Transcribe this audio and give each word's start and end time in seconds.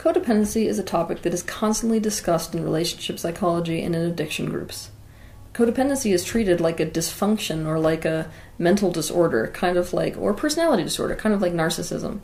Codependency 0.00 0.64
is 0.64 0.78
a 0.78 0.82
topic 0.82 1.20
that 1.20 1.34
is 1.34 1.42
constantly 1.42 2.00
discussed 2.00 2.54
in 2.54 2.64
relationship 2.64 3.18
psychology 3.18 3.82
and 3.82 3.94
in 3.94 4.00
addiction 4.00 4.46
groups. 4.46 4.90
Codependency 5.52 6.14
is 6.14 6.24
treated 6.24 6.58
like 6.58 6.80
a 6.80 6.86
dysfunction 6.86 7.66
or 7.66 7.78
like 7.78 8.06
a 8.06 8.30
mental 8.58 8.90
disorder, 8.90 9.48
kind 9.48 9.76
of 9.76 9.92
like, 9.92 10.16
or 10.16 10.32
personality 10.32 10.84
disorder, 10.84 11.14
kind 11.14 11.34
of 11.34 11.42
like 11.42 11.52
narcissism. 11.52 12.20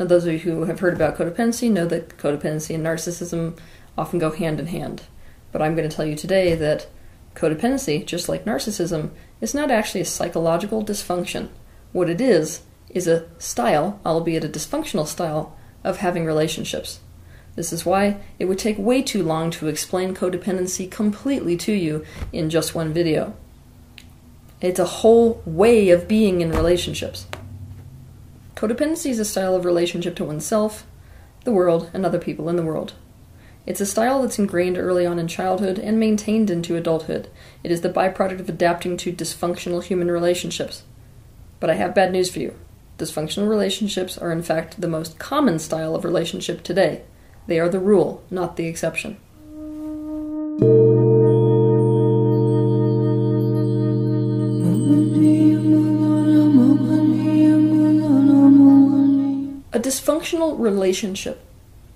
Now, 0.00 0.06
those 0.06 0.26
of 0.26 0.32
you 0.32 0.40
who 0.40 0.64
have 0.64 0.80
heard 0.80 0.94
about 0.94 1.16
codependency 1.16 1.70
know 1.70 1.86
that 1.86 2.18
codependency 2.18 2.74
and 2.74 2.84
narcissism 2.84 3.56
often 3.96 4.18
go 4.18 4.32
hand 4.32 4.58
in 4.58 4.66
hand. 4.66 5.02
But 5.52 5.62
I'm 5.62 5.76
going 5.76 5.88
to 5.88 5.94
tell 5.94 6.04
you 6.04 6.16
today 6.16 6.56
that 6.56 6.88
codependency, 7.36 8.04
just 8.04 8.28
like 8.28 8.44
narcissism, 8.44 9.10
is 9.40 9.54
not 9.54 9.70
actually 9.70 10.00
a 10.00 10.06
psychological 10.06 10.84
dysfunction. 10.84 11.50
What 11.92 12.10
it 12.10 12.20
is, 12.20 12.62
is 12.90 13.06
a 13.06 13.28
style, 13.38 14.00
albeit 14.04 14.42
a 14.42 14.48
dysfunctional 14.48 15.06
style, 15.06 15.56
of 15.84 15.98
having 15.98 16.24
relationships. 16.24 16.98
This 17.54 17.72
is 17.72 17.84
why 17.84 18.16
it 18.38 18.46
would 18.46 18.58
take 18.58 18.78
way 18.78 19.02
too 19.02 19.22
long 19.22 19.50
to 19.52 19.68
explain 19.68 20.14
codependency 20.14 20.90
completely 20.90 21.56
to 21.58 21.72
you 21.72 22.04
in 22.32 22.48
just 22.48 22.74
one 22.74 22.92
video. 22.92 23.34
It's 24.60 24.78
a 24.78 24.84
whole 24.84 25.42
way 25.44 25.90
of 25.90 26.08
being 26.08 26.40
in 26.40 26.50
relationships. 26.50 27.26
Codependency 28.54 29.10
is 29.10 29.18
a 29.18 29.24
style 29.24 29.54
of 29.54 29.64
relationship 29.64 30.14
to 30.16 30.24
oneself, 30.24 30.86
the 31.44 31.52
world, 31.52 31.90
and 31.92 32.06
other 32.06 32.18
people 32.18 32.48
in 32.48 32.56
the 32.56 32.62
world. 32.62 32.94
It's 33.66 33.80
a 33.80 33.86
style 33.86 34.22
that's 34.22 34.38
ingrained 34.38 34.78
early 34.78 35.04
on 35.04 35.18
in 35.18 35.28
childhood 35.28 35.78
and 35.78 35.98
maintained 35.98 36.50
into 36.50 36.76
adulthood. 36.76 37.28
It 37.62 37.70
is 37.70 37.82
the 37.82 37.92
byproduct 37.92 38.40
of 38.40 38.48
adapting 38.48 38.96
to 38.98 39.12
dysfunctional 39.12 39.82
human 39.82 40.10
relationships. 40.10 40.84
But 41.60 41.70
I 41.70 41.74
have 41.74 41.94
bad 41.94 42.12
news 42.12 42.30
for 42.30 42.40
you. 42.40 42.56
Dysfunctional 42.98 43.48
relationships 43.48 44.16
are, 44.16 44.32
in 44.32 44.42
fact, 44.42 44.80
the 44.80 44.88
most 44.88 45.18
common 45.18 45.58
style 45.58 45.94
of 45.94 46.04
relationship 46.04 46.62
today. 46.62 47.02
They 47.46 47.58
are 47.58 47.68
the 47.68 47.80
rule, 47.80 48.22
not 48.30 48.56
the 48.56 48.66
exception. 48.66 49.16
A 59.74 59.78
dysfunctional 59.78 60.58
relationship, 60.58 61.44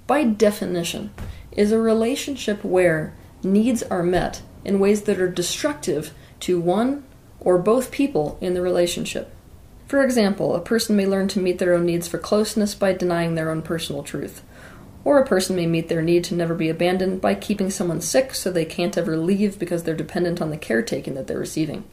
by 0.06 0.24
definition, 0.24 1.10
is 1.52 1.72
a 1.72 1.78
relationship 1.78 2.64
where 2.64 3.14
needs 3.42 3.82
are 3.84 4.02
met 4.02 4.42
in 4.64 4.80
ways 4.80 5.02
that 5.02 5.20
are 5.20 5.28
destructive 5.28 6.12
to 6.40 6.60
one 6.60 7.04
or 7.38 7.58
both 7.58 7.90
people 7.90 8.36
in 8.40 8.54
the 8.54 8.62
relationship. 8.62 9.32
For 9.86 10.02
example, 10.02 10.56
a 10.56 10.60
person 10.60 10.96
may 10.96 11.06
learn 11.06 11.28
to 11.28 11.38
meet 11.38 11.58
their 11.58 11.74
own 11.74 11.86
needs 11.86 12.08
for 12.08 12.18
closeness 12.18 12.74
by 12.74 12.92
denying 12.92 13.36
their 13.36 13.50
own 13.50 13.62
personal 13.62 14.02
truth. 14.02 14.42
Or 15.06 15.20
a 15.20 15.24
person 15.24 15.54
may 15.54 15.68
meet 15.68 15.88
their 15.88 16.02
need 16.02 16.24
to 16.24 16.34
never 16.34 16.56
be 16.56 16.68
abandoned 16.68 17.20
by 17.20 17.36
keeping 17.36 17.70
someone 17.70 18.00
sick 18.00 18.34
so 18.34 18.50
they 18.50 18.64
can't 18.64 18.98
ever 18.98 19.16
leave 19.16 19.56
because 19.56 19.84
they're 19.84 19.94
dependent 19.94 20.42
on 20.42 20.50
the 20.50 20.56
caretaking 20.56 21.14
that 21.14 21.28
they're 21.28 21.38
receiving. 21.38 21.84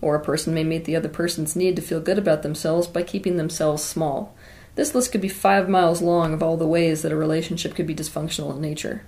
Or 0.00 0.14
a 0.14 0.24
person 0.24 0.54
may 0.54 0.64
meet 0.64 0.86
the 0.86 0.96
other 0.96 1.10
person's 1.10 1.54
need 1.54 1.76
to 1.76 1.82
feel 1.82 2.00
good 2.00 2.16
about 2.16 2.42
themselves 2.42 2.86
by 2.86 3.02
keeping 3.02 3.36
themselves 3.36 3.82
small. 3.82 4.34
This 4.76 4.94
list 4.94 5.12
could 5.12 5.20
be 5.20 5.28
five 5.28 5.68
miles 5.68 6.00
long 6.00 6.32
of 6.32 6.42
all 6.42 6.56
the 6.56 6.66
ways 6.66 7.02
that 7.02 7.12
a 7.12 7.16
relationship 7.16 7.74
could 7.74 7.86
be 7.86 7.94
dysfunctional 7.94 8.54
in 8.54 8.62
nature. 8.62 9.02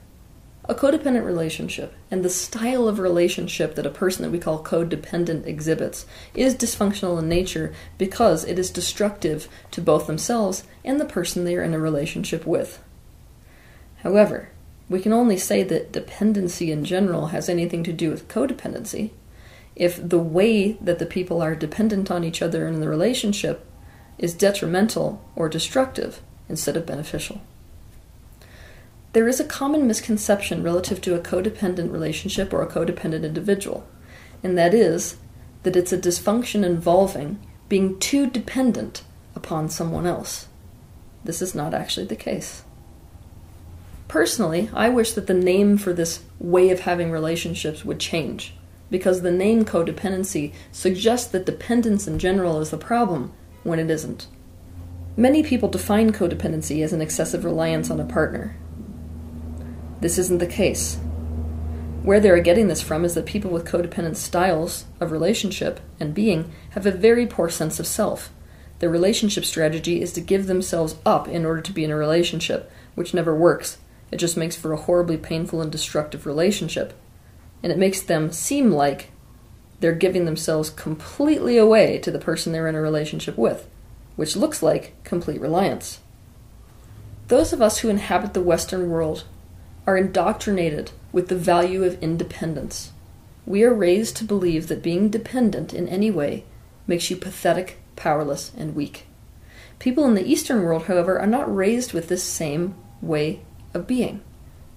A 0.68 0.74
codependent 0.74 1.24
relationship 1.24 1.94
and 2.10 2.22
the 2.22 2.28
style 2.28 2.86
of 2.86 2.98
relationship 2.98 3.74
that 3.77 3.86
a 3.86 3.90
person 3.90 4.22
that 4.22 4.32
we 4.32 4.38
call 4.38 4.62
codependent 4.62 5.46
exhibits 5.46 6.04
is 6.34 6.54
dysfunctional 6.54 7.18
in 7.18 7.27
nature 7.30 7.72
because 7.96 8.44
it 8.44 8.58
is 8.58 8.68
destructive 8.68 9.48
to 9.70 9.80
both 9.80 10.06
themselves 10.06 10.64
and 10.84 11.00
the 11.00 11.06
person 11.06 11.44
they 11.46 11.56
are 11.56 11.62
in 11.62 11.72
a 11.72 11.78
relationship 11.78 12.44
with. 12.46 12.82
However, 14.06 14.50
we 14.88 15.00
can 15.00 15.12
only 15.12 15.36
say 15.36 15.64
that 15.64 15.90
dependency 15.90 16.70
in 16.70 16.84
general 16.84 17.26
has 17.34 17.48
anything 17.48 17.82
to 17.82 17.92
do 17.92 18.08
with 18.08 18.28
codependency 18.28 19.10
if 19.74 19.96
the 20.08 20.20
way 20.20 20.74
that 20.74 21.00
the 21.00 21.06
people 21.06 21.42
are 21.42 21.56
dependent 21.56 22.08
on 22.08 22.22
each 22.22 22.40
other 22.40 22.68
in 22.68 22.78
the 22.78 22.89
relationship 22.89 23.66
is 24.16 24.33
detrimental 24.33 25.24
or 25.34 25.48
destructive 25.48 26.20
instead 26.48 26.77
of 26.77 26.86
beneficial. 26.86 27.40
There 29.12 29.27
is 29.27 29.40
a 29.40 29.45
common 29.45 29.89
misconception 29.89 30.62
relative 30.62 31.00
to 31.00 31.16
a 31.16 31.20
codependent 31.20 31.90
relationship 31.90 32.52
or 32.52 32.62
a 32.62 32.70
codependent 32.70 33.24
individual, 33.24 33.89
and 34.40 34.56
that 34.56 34.72
is 34.72 35.16
that 35.64 35.74
it's 35.74 35.92
a 35.92 35.98
dysfunction 35.98 36.64
involving 36.64 37.40
being 37.68 37.98
too 37.98 38.30
dependent 38.30 39.02
upon 39.34 39.68
someone 39.68 40.06
else. 40.06 40.46
This 41.24 41.42
is 41.42 41.56
not 41.56 41.74
actually 41.74 42.06
the 42.06 42.14
case. 42.14 42.62
Personally, 44.08 44.70
I 44.72 44.89
wish 44.89 45.12
that 45.12 45.27
the 45.27 45.34
name 45.34 45.78
for 45.78 45.92
this 45.92 46.22
way 46.39 46.70
of 46.70 46.80
having 46.80 47.11
relationships 47.11 47.84
would 47.84 47.98
change, 47.98 48.55
because 48.90 49.22
the 49.22 49.30
name 49.30 49.64
codependency 49.64 50.52
suggests 50.70 51.30
that 51.33 51.46
dependence 51.46 52.06
in 52.06 52.18
general 52.18 52.61
is 52.61 52.70
the 52.70 52.78
problem 52.78 53.33
when 53.62 53.78
it 53.78 53.90
isn't. 53.90 54.27
Many 55.16 55.42
people 55.42 55.68
define 55.68 56.12
codependency 56.12 56.84
as 56.84 56.92
an 56.92 57.00
excessive 57.00 57.45
reliance 57.45 57.90
on 57.90 57.98
a 57.98 58.05
partner, 58.05 58.56
this 60.00 60.18
isn't 60.18 60.39
the 60.39 60.46
case. 60.46 60.96
Where 62.02 62.20
they 62.20 62.30
are 62.30 62.40
getting 62.40 62.68
this 62.68 62.83
from 62.83 63.05
is 63.05 63.14
that 63.14 63.27
people 63.27 63.50
with 63.50 63.64
codependent 63.64 64.16
styles 64.16 64.84
of 65.00 65.11
relationship 65.11 65.80
and 65.98 66.14
being 66.14 66.52
have 66.70 66.86
a 66.86 66.90
very 66.90 67.27
poor 67.27 67.48
sense 67.48 67.80
of 67.80 67.86
self. 67.86 68.30
Their 68.78 68.90
relationship 68.90 69.45
strategy 69.45 70.02
is 70.02 70.12
to 70.12 70.20
give 70.20 70.46
themselves 70.46 70.96
up 71.06 71.27
in 71.28 71.46
order 71.46 71.62
to 71.62 71.72
be 71.72 71.83
in 71.83 71.90
a 71.90 71.96
relationship, 71.96 72.70
which 72.95 73.14
never 73.14 73.34
works. 73.34 73.78
It 74.11 74.17
just 74.17 74.36
makes 74.36 74.56
for 74.56 74.72
a 74.72 74.77
horribly 74.77 75.17
painful 75.17 75.61
and 75.61 75.70
destructive 75.70 76.27
relationship. 76.27 76.92
And 77.62 77.72
it 77.72 77.78
makes 77.78 78.00
them 78.00 78.30
seem 78.33 78.70
like 78.70 79.11
they're 79.80 79.92
giving 79.94 80.24
themselves 80.24 80.70
completely 80.70 81.58
away 81.58 81.98
to 81.98 82.11
the 82.11 82.18
person 82.18 82.52
they're 82.52 82.68
in 82.68 82.74
a 82.74 82.80
relationship 82.80 83.36
with, 83.36 83.68
which 84.14 84.36
looks 84.36 84.62
like 84.62 84.95
complete 85.05 85.40
reliance. 85.40 86.00
Those 87.28 87.52
of 87.52 87.61
us 87.61 87.78
who 87.78 87.89
inhabit 87.89 88.34
the 88.34 88.40
Western 88.40 88.89
world 88.89 89.24
are 89.86 89.96
indoctrinated 89.96 90.92
with 91.12 91.28
the 91.28 91.36
value 91.36 91.84
of 91.84 92.02
independence. 92.02 92.92
We 93.45 93.62
are 93.64 93.74
raised 93.74 94.16
to 94.16 94.24
believe 94.24 94.68
that 94.68 94.83
being 94.83 95.08
dependent 95.08 95.74
in 95.74 95.89
any 95.89 96.11
way 96.11 96.45
makes 96.86 97.11
you 97.11 97.16
pathetic, 97.16 97.78
powerless, 97.96 98.52
and 98.56 98.74
weak. 98.74 99.06
People 99.78 100.05
in 100.05 100.14
the 100.14 100.27
Eastern 100.27 100.62
world, 100.62 100.84
however, 100.84 101.18
are 101.18 101.27
not 101.27 101.55
raised 101.55 101.92
with 101.92 102.08
this 102.08 102.22
same 102.22 102.74
way 103.02 103.40
of 103.77 103.87
being. 103.87 104.20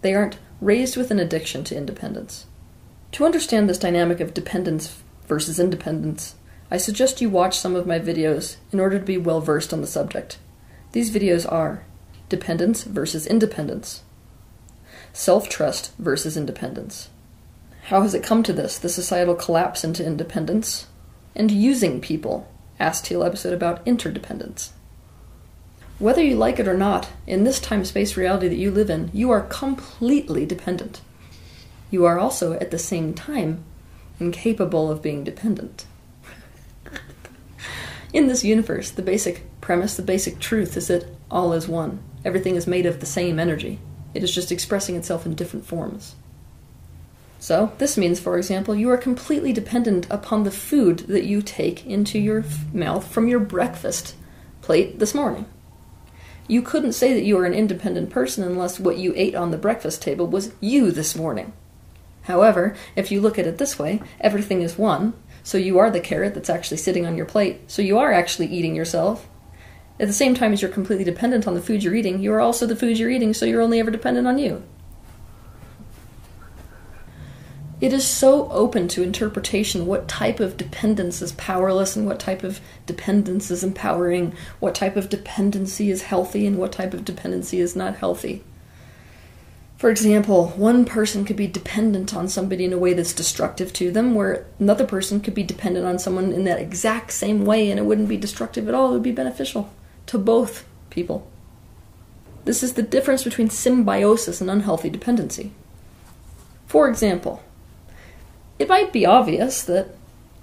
They 0.02 0.14
aren't 0.14 0.38
raised 0.62 0.96
with 0.96 1.10
an 1.10 1.20
addiction 1.20 1.64
to 1.64 1.76
independence. 1.76 2.46
To 3.14 3.26
understand 3.26 3.68
this 3.68 3.80
dynamic 3.80 4.20
of 4.20 4.36
dependence 4.36 5.02
versus 5.28 5.60
independence, 5.60 6.36
I 6.70 6.78
suggest 6.78 7.22
you 7.22 7.30
watch 7.30 7.58
some 7.58 7.76
of 7.76 7.88
my 7.88 8.00
videos 8.00 8.58
in 8.72 8.80
order 8.80 9.00
to 9.00 9.06
be 9.06 9.18
well 9.18 9.42
versed 9.42 9.74
on 9.74 9.82
the 9.82 9.88
subject. 9.88 10.38
These 10.92 11.12
videos 11.12 11.52
are 11.52 11.84
Dependence 12.30 12.84
versus 12.84 13.26
Independence, 13.26 14.04
self 15.14 15.50
trust 15.50 15.92
versus 15.98 16.38
independence. 16.38 17.10
How 17.86 18.04
has 18.04 18.14
it 18.14 18.22
come 18.22 18.44
to 18.44 18.54
this, 18.54 18.78
the 18.78 18.90
societal 18.90 19.34
collapse 19.34 19.84
into 19.84 20.06
independence? 20.06 20.86
And 21.36 21.50
using 21.50 22.02
people, 22.02 22.48
Ask 22.80 23.06
Teal 23.06 23.24
episode 23.24 23.54
about 23.54 23.82
interdependence. 23.88 24.74
Whether 26.00 26.24
you 26.24 26.38
like 26.38 26.60
it 26.60 26.68
or 26.68 26.78
not, 26.78 27.10
in 27.28 27.44
this 27.44 27.60
time 27.60 27.84
space 27.84 28.16
reality 28.16 28.48
that 28.48 28.56
you 28.56 28.72
live 28.72 28.90
in, 28.90 29.12
you 29.14 29.32
are 29.32 29.42
completely 29.42 30.46
dependent. 30.46 31.02
You 31.92 32.06
are 32.06 32.18
also, 32.18 32.54
at 32.54 32.72
the 32.72 32.80
same 32.80 33.14
time, 33.14 33.66
incapable 34.18 34.90
of 34.90 35.02
being 35.02 35.26
dependent. 35.26 35.86
in 38.14 38.28
this 38.28 38.46
universe, 38.46 38.92
the 38.92 39.02
basic 39.02 39.44
premise, 39.60 39.98
the 39.98 40.02
basic 40.02 40.40
truth 40.40 40.78
is 40.78 40.88
that 40.88 41.06
all 41.30 41.52
is 41.52 41.68
one. 41.68 42.00
Everything 42.24 42.56
is 42.56 42.66
made 42.66 42.86
of 42.86 43.02
the 43.02 43.06
same 43.06 43.38
energy. 43.38 43.80
It 44.14 44.24
is 44.24 44.34
just 44.34 44.54
expressing 44.54 44.96
itself 44.96 45.26
in 45.26 45.36
different 45.36 45.66
forms. 45.66 46.16
So, 47.40 47.74
this 47.78 47.98
means, 47.98 48.22
for 48.22 48.38
example, 48.38 48.74
you 48.74 48.90
are 48.90 48.98
completely 48.98 49.52
dependent 49.52 50.08
upon 50.10 50.44
the 50.44 50.52
food 50.52 51.00
that 51.08 51.26
you 51.26 51.42
take 51.42 51.86
into 51.86 52.20
your 52.20 52.46
mouth 52.72 53.06
from 53.06 53.28
your 53.28 53.40
breakfast 53.40 54.16
plate 54.62 55.00
this 55.00 55.14
morning. 55.14 55.46
You 56.50 56.64
couldn't 56.64 56.94
say 56.94 57.14
that 57.14 57.24
you 57.24 57.38
are 57.38 57.46
an 57.46 57.54
independent 57.54 58.10
person 58.10 58.44
unless 58.44 58.80
what 58.80 58.98
you 58.98 59.14
ate 59.16 59.36
on 59.36 59.52
the 59.52 59.58
breakfast 59.58 60.02
table 60.02 60.26
was 60.26 60.52
you 60.60 60.90
this 60.90 61.16
morning. 61.16 61.54
However, 62.24 62.76
if 62.96 63.12
you 63.12 63.22
look 63.22 63.38
at 63.38 63.46
it 63.46 63.60
this 63.60 63.78
way, 63.78 64.02
everything 64.20 64.64
is 64.64 64.76
one, 64.76 65.14
so 65.44 65.60
you 65.60 65.78
are 65.78 65.92
the 65.92 66.00
carrot 66.00 66.34
that's 66.34 66.50
actually 66.50 66.78
sitting 66.78 67.06
on 67.06 67.16
your 67.16 67.28
plate, 67.28 67.62
so 67.70 67.84
you 67.84 68.00
are 68.00 68.12
actually 68.12 68.48
eating 68.48 68.76
yourself, 68.76 69.28
at 70.00 70.08
the 70.08 70.14
same 70.14 70.34
time 70.34 70.52
as 70.52 70.62
you're 70.62 70.72
completely 70.72 71.04
dependent 71.04 71.46
on 71.46 71.54
the 71.54 71.62
food 71.62 71.84
you're 71.84 71.94
eating, 71.94 72.20
you 72.20 72.34
are 72.34 72.40
also 72.40 72.66
the 72.66 72.76
food 72.76 72.98
you're 72.98 73.12
eating, 73.12 73.34
so 73.34 73.46
you're 73.46 73.62
only 73.62 73.80
ever 73.80 73.92
dependent 73.92 74.26
on 74.26 74.40
you. 74.40 74.64
It 77.82 77.94
is 77.94 78.06
so 78.06 78.50
open 78.52 78.90
to 78.90 79.04
interpretation 79.04 79.86
what 79.86 80.10
type 80.10 80.42
of 80.42 80.58
dependence 80.58 81.22
is 81.22 81.32
powerless 81.34 81.96
and 81.96 82.06
what 82.06 82.20
type 82.20 82.44
of 82.44 82.60
dependence 82.86 83.50
is 83.50 83.64
empowering, 83.64 84.36
what 84.60 84.76
type 84.76 84.98
of 84.98 85.08
dependency 85.08 85.90
is 85.90 86.02
healthy 86.02 86.46
and 86.46 86.58
what 86.58 86.74
type 86.74 86.94
of 86.94 87.06
dependency 87.06 87.62
is 87.62 87.78
not 87.78 87.96
healthy. 87.96 88.44
For 89.78 89.90
example, 89.90 90.48
one 90.58 90.84
person 90.84 91.24
could 91.24 91.38
be 91.38 91.48
dependent 91.48 92.14
on 92.14 92.28
somebody 92.28 92.66
in 92.66 92.74
a 92.74 92.78
way 92.78 92.92
that's 92.92 93.14
destructive 93.14 93.72
to 93.74 93.92
them, 93.92 94.14
where 94.14 94.46
another 94.60 94.86
person 94.86 95.22
could 95.22 95.34
be 95.34 95.44
dependent 95.44 95.86
on 95.86 96.00
someone 96.00 96.34
in 96.34 96.44
that 96.44 96.60
exact 96.60 97.12
same 97.14 97.46
way 97.46 97.72
and 97.72 97.80
it 97.80 97.86
wouldn't 97.86 98.10
be 98.10 98.18
destructive 98.18 98.68
at 98.68 98.76
all, 98.76 98.90
it 98.90 98.92
would 98.96 99.04
be 99.04 99.14
beneficial 99.14 99.70
to 100.08 100.18
both 100.18 100.66
people. 100.90 101.26
This 102.44 102.62
is 102.62 102.74
the 102.74 102.84
difference 102.84 103.24
between 103.24 103.50
symbiosis 103.50 104.42
and 104.42 104.50
unhealthy 104.50 104.90
dependency. 104.90 105.54
For 106.68 106.90
example, 106.90 107.42
it 108.60 108.68
might 108.68 108.94
be 108.94 109.06
obvious 109.06 109.64
that 109.64 109.96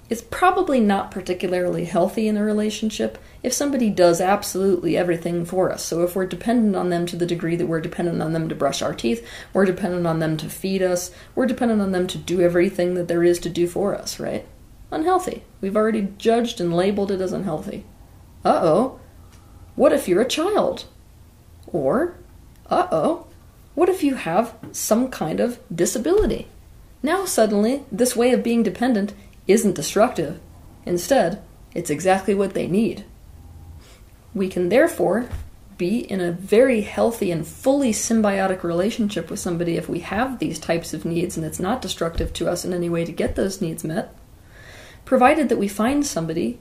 it's 0.09 0.23
probably 0.23 0.81
not 0.81 1.11
particularly 1.11 1.85
healthy 1.85 2.29
in 2.29 2.37
a 2.37 2.45
relationship 2.45 3.19
if 3.43 3.53
somebody 3.53 3.91
does 3.91 4.21
absolutely 4.21 4.97
everything 4.97 5.45
for 5.45 5.73
us. 5.73 5.85
So, 5.85 6.03
if 6.03 6.15
we're 6.15 6.27
dependent 6.27 6.77
on 6.77 6.91
them 6.91 7.07
to 7.07 7.17
the 7.17 7.27
degree 7.27 7.57
that 7.57 7.67
we're 7.67 7.81
dependent 7.81 8.23
on 8.23 8.33
them 8.33 8.49
to 8.49 8.55
brush 8.55 8.83
our 8.83 8.95
teeth, 8.95 9.27
we're 9.53 9.65
dependent 9.65 10.07
on 10.07 10.21
them 10.21 10.37
to 10.37 10.49
feed 10.49 10.81
us, 10.81 11.11
we're 11.35 11.47
dependent 11.47 11.81
on 11.81 11.93
them 11.93 12.07
to 12.07 12.19
do 12.19 12.41
everything 12.41 12.95
that 12.95 13.09
there 13.09 13.25
is 13.25 13.39
to 13.41 13.51
do 13.51 13.67
for 13.67 13.95
us, 13.95 14.21
right? 14.21 14.47
Unhealthy. 14.93 15.43
We've 15.61 15.77
already 15.77 16.09
judged 16.19 16.61
and 16.61 16.75
labeled 16.75 17.11
it 17.11 17.21
as 17.21 17.33
unhealthy. 17.33 17.85
Uh 18.45 18.61
oh. 18.63 19.01
What 19.75 19.93
if 19.93 20.07
you're 20.07 20.23
a 20.23 20.29
child? 20.29 20.85
Or, 21.67 22.17
uh 22.71 22.87
oh, 22.93 23.27
what 23.75 23.89
if 23.89 24.05
you 24.05 24.15
have 24.15 24.55
some 24.71 25.11
kind 25.11 25.41
of 25.41 25.59
disability? 25.75 26.49
Now, 27.07 27.25
suddenly, 27.25 27.85
this 27.93 28.17
way 28.17 28.33
of 28.33 28.43
being 28.43 28.65
dependent 28.65 29.15
isn't 29.47 29.77
destructive. 29.77 30.41
Instead, 30.85 31.41
it's 31.73 31.89
exactly 31.89 32.35
what 32.35 32.55
they 32.55 32.67
need. 32.67 33.05
We 34.35 34.49
can 34.49 34.71
therefore 34.71 35.29
be 35.79 35.99
in 36.01 36.21
a 36.21 36.33
very 36.33 36.81
healthy 36.81 37.31
and 37.31 37.47
fully 37.47 37.93
symbiotic 37.93 38.65
relationship 38.65 39.31
with 39.31 39.39
somebody 39.39 39.77
if 39.77 39.89
we 39.89 40.01
have 40.01 40.41
these 40.41 40.59
types 40.59 40.93
of 40.93 41.05
needs 41.05 41.37
and 41.37 41.47
it's 41.47 41.61
not 41.61 41.81
destructive 41.81 42.33
to 42.33 42.51
us 42.51 42.65
in 42.65 42.73
any 42.73 42.89
way 42.89 43.05
to 43.05 43.13
get 43.13 43.37
those 43.37 43.61
needs 43.61 43.85
met, 43.85 44.13
provided 45.05 45.49
that 45.49 45.59
we 45.59 45.69
find 45.69 46.05
somebody 46.05 46.59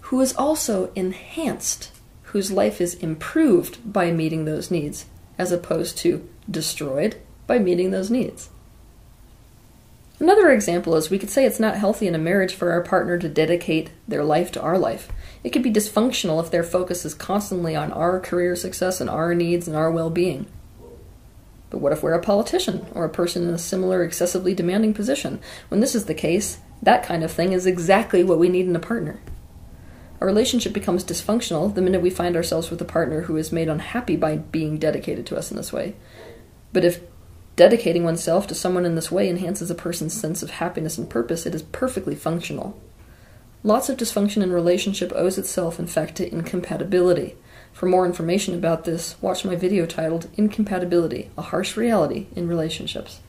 who 0.00 0.20
is 0.20 0.34
also 0.34 0.90
enhanced, 0.96 1.92
whose 2.32 2.50
life 2.50 2.80
is 2.80 2.94
improved 2.94 3.92
by 3.92 4.10
meeting 4.10 4.46
those 4.46 4.68
needs, 4.68 5.06
as 5.38 5.52
opposed 5.52 5.96
to 5.98 6.28
destroyed 6.50 7.14
by 7.46 7.60
meeting 7.60 7.92
those 7.92 8.10
needs. 8.10 8.50
Another 10.18 10.50
example 10.50 10.96
is 10.96 11.10
we 11.10 11.18
could 11.18 11.28
say 11.28 11.44
it's 11.44 11.60
not 11.60 11.76
healthy 11.76 12.06
in 12.06 12.14
a 12.14 12.18
marriage 12.18 12.54
for 12.54 12.72
our 12.72 12.80
partner 12.80 13.18
to 13.18 13.28
dedicate 13.28 13.90
their 14.08 14.24
life 14.24 14.50
to 14.52 14.62
our 14.62 14.78
life. 14.78 15.10
It 15.44 15.50
could 15.50 15.62
be 15.62 15.70
dysfunctional 15.70 16.42
if 16.42 16.50
their 16.50 16.64
focus 16.64 17.04
is 17.04 17.12
constantly 17.12 17.76
on 17.76 17.92
our 17.92 18.18
career 18.18 18.56
success 18.56 19.00
and 19.00 19.10
our 19.10 19.34
needs 19.34 19.68
and 19.68 19.76
our 19.76 19.90
well 19.90 20.08
being. 20.08 20.46
But 21.68 21.78
what 21.78 21.92
if 21.92 22.02
we're 22.02 22.12
a 22.12 22.22
politician 22.22 22.86
or 22.94 23.04
a 23.04 23.10
person 23.10 23.46
in 23.46 23.52
a 23.52 23.58
similar 23.58 24.02
excessively 24.02 24.54
demanding 24.54 24.94
position? 24.94 25.38
When 25.68 25.80
this 25.80 25.94
is 25.94 26.06
the 26.06 26.14
case, 26.14 26.60
that 26.82 27.02
kind 27.02 27.22
of 27.22 27.30
thing 27.30 27.52
is 27.52 27.66
exactly 27.66 28.24
what 28.24 28.38
we 28.38 28.48
need 28.48 28.66
in 28.66 28.76
a 28.76 28.80
partner. 28.80 29.20
A 30.20 30.24
relationship 30.24 30.72
becomes 30.72 31.04
dysfunctional 31.04 31.74
the 31.74 31.82
minute 31.82 32.00
we 32.00 32.08
find 32.08 32.36
ourselves 32.36 32.70
with 32.70 32.80
a 32.80 32.86
partner 32.86 33.22
who 33.22 33.36
is 33.36 33.52
made 33.52 33.68
unhappy 33.68 34.16
by 34.16 34.36
being 34.38 34.78
dedicated 34.78 35.26
to 35.26 35.36
us 35.36 35.50
in 35.50 35.58
this 35.58 35.72
way. 35.72 35.94
But 36.72 36.84
if 36.84 37.02
Dedicating 37.56 38.04
oneself 38.04 38.46
to 38.46 38.54
someone 38.54 38.84
in 38.84 38.94
this 38.94 39.10
way 39.10 39.30
enhances 39.30 39.70
a 39.70 39.74
person's 39.74 40.12
sense 40.12 40.42
of 40.42 40.50
happiness 40.50 40.98
and 40.98 41.08
purpose. 41.08 41.46
It 41.46 41.54
is 41.54 41.62
perfectly 41.62 42.14
functional. 42.14 42.78
Lots 43.64 43.88
of 43.88 43.96
dysfunction 43.96 44.42
in 44.42 44.52
relationship 44.52 45.10
owes 45.14 45.38
itself, 45.38 45.78
in 45.80 45.86
fact, 45.86 46.16
to 46.16 46.30
incompatibility. 46.30 47.34
For 47.72 47.86
more 47.86 48.06
information 48.06 48.54
about 48.54 48.84
this, 48.84 49.16
watch 49.22 49.44
my 49.44 49.56
video 49.56 49.86
titled 49.86 50.28
Incompatibility 50.36 51.30
A 51.36 51.42
Harsh 51.42 51.76
Reality 51.76 52.26
in 52.36 52.46
Relationships. 52.46 53.20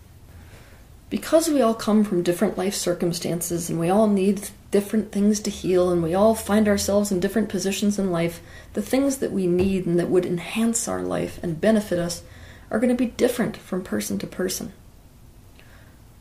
Because 1.10 1.48
we 1.48 1.62
all 1.62 1.74
come 1.74 2.04
from 2.04 2.22
different 2.22 2.58
life 2.58 2.76
circumstances 2.76 3.70
and 3.70 3.80
we 3.80 3.90
all 3.90 4.08
need 4.08 4.50
different 4.72 5.14
things 5.14 5.40
to 5.40 5.50
heal 5.50 5.90
and 5.90 6.04
we 6.04 6.14
all 6.14 6.36
find 6.36 6.68
ourselves 6.68 7.14
in 7.14 7.22
different 7.22 7.48
positions 7.48 7.98
in 7.98 8.12
life, 8.12 8.42
the 8.74 8.82
things 8.82 9.18
that 9.18 9.32
we 9.32 9.48
need 9.48 9.86
and 9.86 9.98
that 9.98 10.10
would 10.10 10.26
enhance 10.26 10.86
our 10.88 11.02
life 11.02 11.42
and 11.42 11.62
benefit 11.62 11.98
us 11.98 12.24
are 12.70 12.80
going 12.80 12.96
to 12.96 13.04
be 13.04 13.12
different 13.12 13.58
from 13.58 13.84
person 13.84 14.18
to 14.20 14.28
person. 14.28 14.74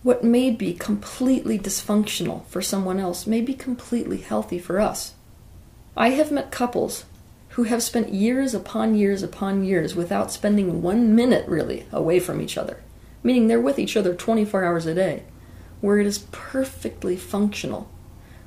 What 0.03 0.23
may 0.23 0.51
be 0.51 0.73
completely 0.73 1.59
dysfunctional 1.59 2.47
for 2.47 2.63
someone 2.63 3.01
else 3.01 3.27
may 3.27 3.41
be 3.41 3.55
completely 3.55 4.19
healthy 4.19 4.59
for 4.59 4.79
us. 4.79 5.15
I 5.97 6.11
have 6.11 6.31
met 6.31 6.53
couples 6.53 7.07
who 7.51 7.65
have 7.65 7.83
spent 7.83 8.13
years 8.13 8.55
upon 8.55 8.95
years 8.95 9.23
upon 9.23 9.65
years 9.65 9.95
without 9.95 10.31
spending 10.31 10.83
one 10.83 11.15
minute 11.15 11.49
really 11.49 11.87
away 11.91 12.21
from 12.21 12.41
each 12.41 12.59
other, 12.59 12.83
meaning 13.23 13.47
they're 13.49 13.61
with 13.61 13.79
each 13.79 13.97
other 13.97 14.15
24 14.15 14.63
hours 14.63 14.87
a 14.87 14.95
day, 14.95 15.25
where 15.81 15.99
it 15.99 16.07
is 16.07 16.27
perfectly 16.31 17.17
functional. 17.17 17.91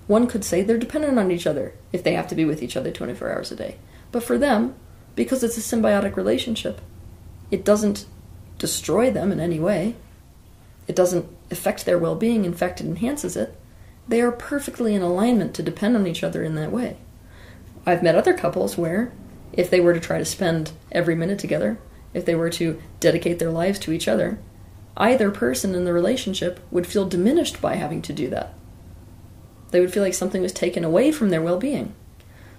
One 0.05 0.27
could 0.27 0.45
say 0.45 0.61
they're 0.61 0.77
dependent 0.77 1.19
on 1.19 1.31
each 1.31 1.47
other 1.47 1.73
if 1.91 2.03
they 2.03 2.13
have 2.13 2.27
to 2.27 2.35
be 2.35 2.45
with 2.45 2.63
each 2.63 2.77
other 2.77 2.91
24 2.91 3.31
hours 3.31 3.51
a 3.51 3.55
day. 3.55 3.77
But 4.11 4.23
for 4.23 4.37
them, 4.37 4.75
because 5.15 5.43
it's 5.43 5.57
a 5.57 5.75
symbiotic 5.75 6.15
relationship, 6.15 6.79
it 7.51 7.65
doesn't 7.65 8.05
destroy 8.57 9.09
them 9.09 9.31
in 9.31 9.39
any 9.39 9.59
way. 9.59 9.95
It 10.87 10.95
doesn't 10.95 11.27
affect 11.51 11.85
their 11.85 11.97
well 11.97 12.15
being, 12.15 12.45
in 12.45 12.53
fact, 12.53 12.81
it 12.81 12.87
enhances 12.87 13.35
it. 13.35 13.55
They 14.07 14.21
are 14.21 14.31
perfectly 14.31 14.95
in 14.95 15.01
alignment 15.01 15.53
to 15.55 15.63
depend 15.63 15.95
on 15.95 16.07
each 16.07 16.23
other 16.23 16.43
in 16.43 16.55
that 16.55 16.71
way. 16.71 16.97
I've 17.85 18.03
met 18.03 18.15
other 18.15 18.33
couples 18.33 18.77
where, 18.77 19.11
if 19.53 19.69
they 19.69 19.79
were 19.79 19.93
to 19.93 19.99
try 19.99 20.17
to 20.17 20.25
spend 20.25 20.71
every 20.91 21.15
minute 21.15 21.39
together, 21.39 21.79
if 22.13 22.25
they 22.25 22.35
were 22.35 22.49
to 22.51 22.81
dedicate 22.99 23.39
their 23.39 23.51
lives 23.51 23.79
to 23.79 23.91
each 23.91 24.07
other, 24.07 24.39
either 24.97 25.31
person 25.31 25.75
in 25.75 25.85
the 25.85 25.93
relationship 25.93 26.59
would 26.71 26.87
feel 26.87 27.07
diminished 27.07 27.61
by 27.61 27.75
having 27.75 28.01
to 28.01 28.13
do 28.13 28.27
that. 28.29 28.53
They 29.71 29.79
would 29.79 29.93
feel 29.93 30.03
like 30.03 30.15
something 30.15 30.41
was 30.41 30.53
taken 30.53 30.83
away 30.83 31.11
from 31.11 31.29
their 31.29 31.41
well 31.41 31.57
being. 31.57 31.93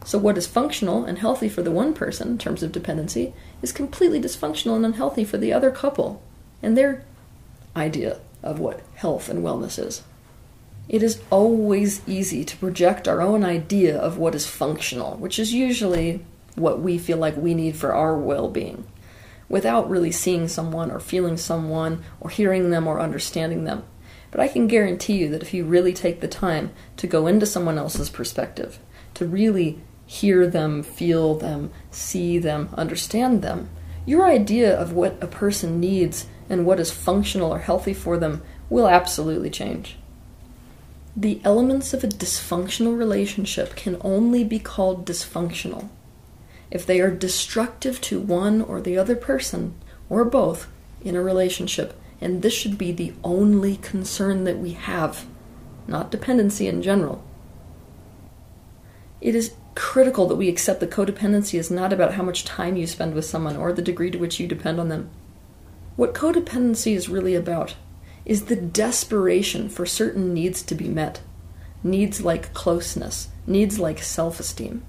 So, 0.04 0.18
what 0.18 0.38
is 0.38 0.46
functional 0.46 1.04
and 1.04 1.18
healthy 1.18 1.48
for 1.48 1.62
the 1.62 1.70
one 1.70 1.92
person 1.92 2.28
in 2.28 2.38
terms 2.38 2.62
of 2.62 2.72
dependency 2.72 3.34
is 3.62 3.72
completely 3.72 4.20
dysfunctional 4.20 4.76
and 4.76 4.84
unhealthy 4.84 5.24
for 5.24 5.36
the 5.36 5.52
other 5.52 5.70
couple 5.70 6.22
and 6.62 6.76
their 6.76 7.04
idea 7.76 8.20
of 8.42 8.58
what 8.58 8.80
health 8.94 9.28
and 9.28 9.44
wellness 9.44 9.78
is. 9.78 10.02
It 10.88 11.02
is 11.02 11.20
always 11.30 12.00
easy 12.08 12.44
to 12.44 12.56
project 12.56 13.06
our 13.06 13.20
own 13.20 13.44
idea 13.44 13.96
of 13.96 14.18
what 14.18 14.34
is 14.34 14.46
functional, 14.46 15.16
which 15.16 15.38
is 15.38 15.52
usually 15.52 16.24
what 16.56 16.80
we 16.80 16.98
feel 16.98 17.18
like 17.18 17.36
we 17.36 17.54
need 17.54 17.76
for 17.76 17.94
our 17.94 18.16
well 18.16 18.48
being, 18.48 18.86
without 19.48 19.88
really 19.88 20.10
seeing 20.10 20.48
someone 20.48 20.90
or 20.90 20.98
feeling 20.98 21.36
someone 21.36 22.02
or 22.20 22.30
hearing 22.30 22.70
them 22.70 22.88
or 22.88 23.00
understanding 23.00 23.64
them. 23.64 23.84
But 24.30 24.40
I 24.40 24.48
can 24.48 24.66
guarantee 24.66 25.18
you 25.18 25.28
that 25.28 25.42
if 25.42 25.54
you 25.54 25.64
really 25.64 25.92
take 25.92 26.20
the 26.20 26.28
time 26.28 26.70
to 26.96 27.06
go 27.06 27.26
into 27.26 27.46
someone 27.46 27.78
else's 27.78 28.10
perspective, 28.10 28.78
to 29.14 29.26
really 29.26 29.80
hear 30.10 30.44
them, 30.44 30.82
feel 30.82 31.36
them, 31.36 31.70
see 31.92 32.36
them, 32.36 32.68
understand 32.76 33.42
them, 33.42 33.70
your 34.04 34.26
idea 34.26 34.76
of 34.76 34.92
what 34.92 35.16
a 35.22 35.26
person 35.28 35.78
needs 35.78 36.26
and 36.48 36.66
what 36.66 36.80
is 36.80 36.90
functional 36.90 37.54
or 37.54 37.60
healthy 37.60 37.94
for 37.94 38.18
them 38.18 38.42
will 38.68 38.88
absolutely 38.88 39.48
change. 39.48 39.96
The 41.16 41.40
elements 41.44 41.94
of 41.94 42.02
a 42.02 42.08
dysfunctional 42.08 42.98
relationship 42.98 43.76
can 43.76 43.98
only 44.00 44.42
be 44.42 44.58
called 44.58 45.06
dysfunctional 45.06 45.88
if 46.72 46.84
they 46.84 47.00
are 47.00 47.12
destructive 47.12 48.00
to 48.00 48.18
one 48.18 48.60
or 48.60 48.80
the 48.80 48.98
other 48.98 49.14
person, 49.14 49.74
or 50.08 50.24
both, 50.24 50.66
in 51.04 51.14
a 51.14 51.22
relationship. 51.22 51.96
And 52.20 52.42
this 52.42 52.52
should 52.52 52.76
be 52.76 52.90
the 52.90 53.12
only 53.22 53.76
concern 53.76 54.42
that 54.42 54.58
we 54.58 54.72
have, 54.72 55.24
not 55.86 56.10
dependency 56.10 56.66
in 56.66 56.82
general. 56.82 57.22
It 59.20 59.36
is 59.36 59.54
critical 59.74 60.26
that 60.26 60.36
we 60.36 60.48
accept 60.48 60.80
that 60.80 60.90
codependency 60.90 61.58
is 61.58 61.70
not 61.70 61.92
about 61.92 62.14
how 62.14 62.22
much 62.22 62.44
time 62.44 62.76
you 62.76 62.86
spend 62.86 63.14
with 63.14 63.24
someone 63.24 63.56
or 63.56 63.72
the 63.72 63.82
degree 63.82 64.10
to 64.10 64.18
which 64.18 64.40
you 64.40 64.46
depend 64.46 64.80
on 64.80 64.88
them. 64.88 65.10
What 65.96 66.14
codependency 66.14 66.94
is 66.94 67.08
really 67.08 67.34
about 67.34 67.74
is 68.24 68.44
the 68.44 68.56
desperation 68.56 69.68
for 69.68 69.86
certain 69.86 70.34
needs 70.34 70.62
to 70.62 70.74
be 70.74 70.88
met. 70.88 71.20
Needs 71.82 72.20
like 72.22 72.52
closeness, 72.52 73.28
needs 73.46 73.78
like 73.78 74.02
self 74.02 74.40
esteem. 74.40 74.82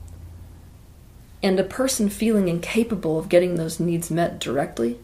And 1.44 1.60
a 1.60 1.64
person 1.64 2.10
feeling 2.10 2.48
incapable 2.48 3.18
of 3.18 3.30
getting 3.30 3.56
those 3.56 3.80
needs 3.80 4.12
met 4.12 4.40
directly, 4.40 5.00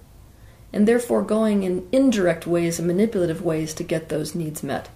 and 0.71 0.87
therefore 0.87 1.23
going 1.23 1.63
in 1.63 1.87
indirect 1.91 2.45
ways 2.45 2.77
and 2.77 2.87
manipulative 2.87 3.41
ways 3.41 3.73
to 3.75 3.83
get 3.83 4.09
those 4.09 4.35
needs 4.35 4.61
met, 4.61 4.89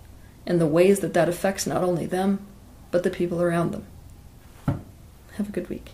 and 0.46 0.60
the 0.60 0.68
ways 0.68 1.00
that 1.00 1.14
that 1.14 1.30
affects 1.30 1.66
not 1.66 1.84
only 1.84 2.06
them, 2.06 2.46
but 2.92 3.04
the 3.04 3.10
people 3.10 3.42
around 3.42 3.72
them. 3.72 3.88
Have 5.38 5.50
a 5.50 5.52
good 5.52 5.70
week. 5.70 5.92